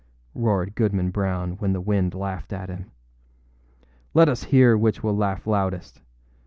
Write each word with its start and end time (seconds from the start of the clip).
â 0.01 0.03
roared 0.41 0.73
Goodman 0.73 1.11
Brown 1.11 1.51
when 1.57 1.73
the 1.73 1.79
wind 1.79 2.15
laughed 2.15 2.53
at 2.53 2.69
him. 2.69 2.89
âLet 4.15 4.29
us 4.29 4.41
hear 4.45 4.75
which 4.75 5.03
will 5.03 5.15
laugh 5.15 5.45
loudest. 5.45 6.01